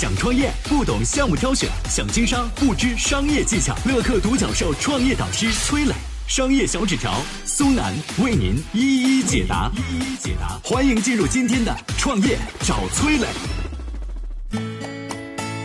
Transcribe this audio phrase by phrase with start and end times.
[0.00, 3.76] 想创业不懂项目挑选，想经商不知商业技巧。
[3.84, 5.92] 乐客独角兽创业导师崔磊，
[6.26, 7.92] 商业小纸条苏南
[8.24, 9.70] 为您一一解答。
[9.76, 13.26] 一一解答，欢迎进入今天的创业找崔磊。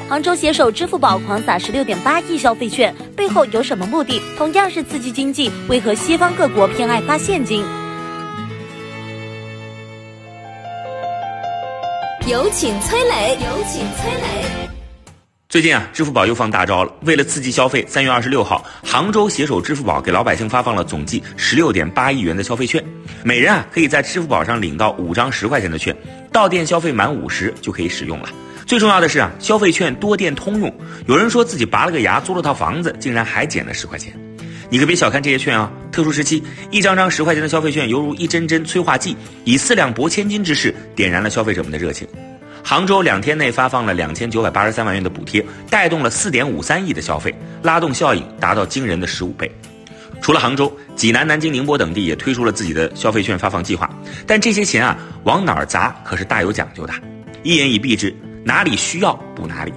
[0.10, 4.22] 杭州携手支付宝狂撒十六点八亿消费券，背后有什么目的？
[4.38, 7.64] 同样是刺激经济，为何西方各国偏爱发现金？
[12.28, 14.68] 有请崔磊，有请崔磊。
[15.48, 16.92] 最近啊，支付宝又放大招了。
[17.02, 22.84] 为了刺激消费，三月二十六号，杭州携手支付宝给老百姓发放了总计十六点八亿元的消费券，
[23.24, 25.96] 每人啊可以在支付宝上领到五张十块钱的券，
[26.32, 28.30] 到店消费满五十就可以使用了。
[28.66, 30.76] 最重要的是啊，消费券多店通用。
[31.06, 34.12] 有人说自己拔了个牙，租了套房子，竟然还减了十块钱。
[34.76, 35.72] 你可别小看这些券啊！
[35.90, 42.06] 特殊时期，一张张十块钱的消费券犹如一针针催化剂，以四两拨千斤之势点燃了消费者们的热情。
[42.62, 47.34] 杭州两天内发放了两千九百八十三万元的补贴，带动了四点五三亿的消费，
[47.64, 49.50] 拉动效应达到惊人的十五倍。
[50.22, 53.90] 除了杭州，济南、南京、宁波等地也推出了自己的消费券发放计划，
[54.28, 56.94] 但这些钱啊，往哪儿砸可是大有讲究的，
[57.44, 58.14] 一言以蔽之。
[58.44, 59.72] 哪里需要补哪里，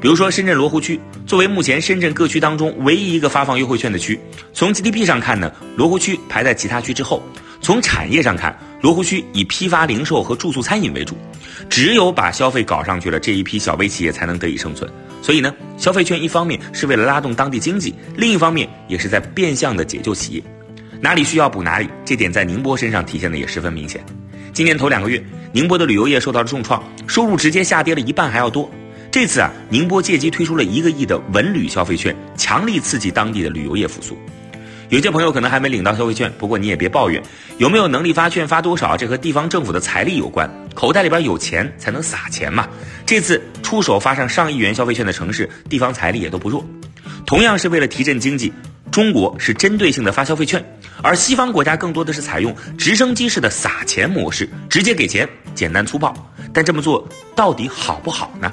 [0.00, 4.18] 比如说深圳罗湖区，作为目前深圳各区当中唯一一个发放优惠券的区，
[4.54, 7.20] 从 GDP 上看呢，罗湖区排在其他区之后；
[7.60, 11.18] 从产业上看，罗湖区以批发、零售和住宿餐饮为主，
[11.68, 14.90] 只有把消费搞上去了，这一批小微企业才能得以生存。
[15.20, 20.42] 所以呢，消费券一方面是为了拉动当地经济，另一方面也是在变相的解救企业。
[21.02, 24.02] 哪里需要补哪里，这点在宁波身上体现的也十分明显。
[24.54, 28.70] 今年头两个月，宁波的旅游业受到了重创，收入直接下跌了一半还要多。
[29.10, 34.16] 这次啊，宁波借机推出了一个亿的文旅消费券，强力刺激当地的旅游业复苏。
[34.88, 37.20] 有些朋友可能还没领到消费券，不过你也别抱怨，
[37.58, 42.68] 有没有能力发券发多少，这和地方政府的财力有关，口袋里边有钱才能撒钱嘛。
[43.04, 46.64] 这次出手发上上亿元消费券的城市，地方财力也都不弱。
[47.26, 48.52] 同样是为了提振经济。
[48.90, 50.64] 中国是针对性的发消费券，
[51.00, 56.12] 而西方国家更多的是采用直升机式的撒钱模式，直接给钱，简单粗暴。
[56.52, 57.06] 但这么做
[57.36, 58.52] 到底好不好呢？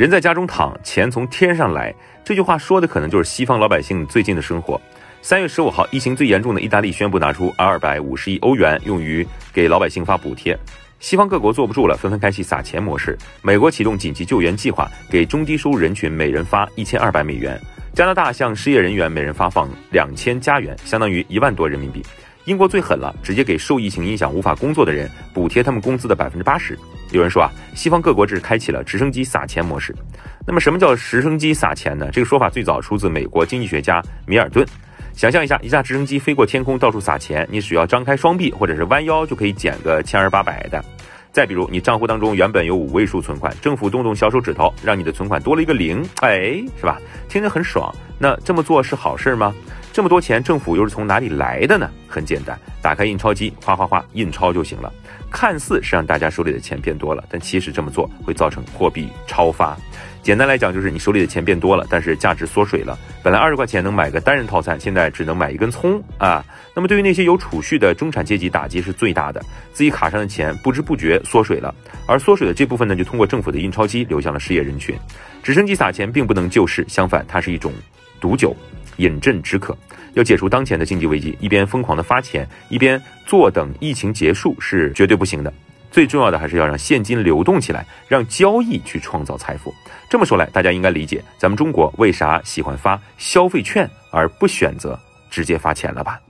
[0.00, 1.94] 人在家中躺，钱从天上来。
[2.24, 4.80] 这句话说的可能就是西方老百姓最近的生活。
[5.20, 10.58] 三月十五号，疫情最严重的意大利宣布拿出二百五十亿欧元，用于给老百姓发补贴。
[11.00, 13.14] 西方各国坐不住了，纷纷开启撒钱模式。
[13.42, 17.60] 美国启动紧急救援计划，给中低收入人群每人发一千二百美元。
[17.92, 22.02] 加拿大向失业人员每人发放两千加元，相当于一万多人民币。
[22.44, 26.78] 英国最狠了，直接给受疫情影响无法工作的人补贴他们工资的百分之八十。
[27.12, 29.94] 有人说啊，西方各国这是开启了直升机撒钱模式。
[30.46, 32.08] 那么什么叫直升机撒钱呢？
[32.12, 34.66] 这个说法最早出自美国经济学家米尔顿。
[35.12, 40.82] 想象一下，一架直升机飞过天空，到处撒钱，你只要张开双臂或者是弯腰，就可以捡个千儿八百的。
[41.32, 46.98] 再比如，你账户当中原本有五位数存款，政府动动小手指头，让你的存款多了一个零，哎，是吧？
[47.28, 47.92] 听着很爽。
[48.18, 49.54] 那这么做是好事吗？
[49.92, 51.90] 这么多钱，政府又是从哪里来的呢？
[52.08, 54.92] 很简单，打开印钞机，哗哗哗印钞就行了。
[55.30, 59.76] 看似是让大家手里的钱变多了，但其实这么做会造成货币超发。
[60.22, 62.98] 简单来讲，就是你手里的钱变多了，但是价值缩水了。
[63.22, 66.44] 本来二十块钱能买个单人套餐，现在只能买一根葱啊。
[66.74, 69.40] 那么对于那些有储蓄的中产阶级，打击是最大的，
[69.72, 71.74] 自己卡上的钱不知不觉缩水了。
[72.06, 74.94] 而缩水的这部分呢，就通过政府的印钞机流向了失业人群。
[75.42, 77.72] 直升机撒钱并不能救市，相反，它是一种
[78.20, 78.54] 毒酒，
[79.00, 79.76] 饮鸩止渴。
[80.14, 85.52] 要解除当前的经济危机，一边疯狂的发钱，一边坐等疫情结束，是绝对不行的。
[85.90, 89.74] 最重要的还是要让现金流动起来，让交易去创造财富。
[90.08, 94.98] 这么说来，大家应该理解咱们中国为啥喜欢发消费券而不选择
[95.30, 96.20] 直接发钱了吧？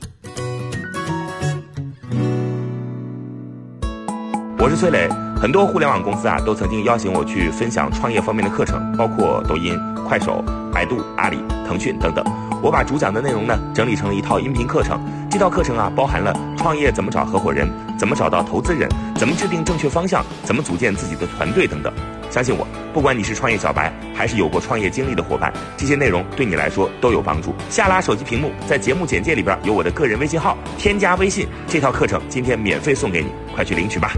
[4.59, 5.09] 我是崔磊，
[5.39, 9.75] 很多互联网公司啊都曾经邀请我去分享创业方面的课程，包括抖音、
[10.07, 12.23] 快手、百度、阿里、腾讯等等。
[12.63, 17.69] 我把主讲的内容呢整理成了一套音频课程，这套课程啊包含了创业怎么找合伙人，
[17.99, 21.93] 怎么找到投资人，怎么制定正确方向，怎么组建自己的团队等等。
[22.31, 27.55] 相信我，不管你是创业小白，还是有过创业经历的伙伴，这些内容对你来说都有帮助。
[27.71, 34.13] 下拉手机屏幕，在节目简介里边有我的个人微信号，添加微信，这套课程今天免费送给你，快去领取吧。